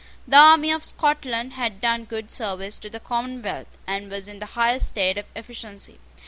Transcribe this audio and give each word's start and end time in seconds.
The 0.27 0.35
army 0.35 0.71
of 0.71 0.83
Scotland 0.83 1.53
had 1.53 1.79
done 1.79 2.05
good 2.05 2.31
service 2.31 2.79
to 2.79 2.89
the 2.89 2.99
Commonwealth, 2.99 3.67
and 3.85 4.09
was 4.09 4.27
in 4.27 4.39
the 4.39 4.47
highest 4.57 4.89
state 4.89 5.19
of 5.19 5.25
efficiency. 5.35 5.99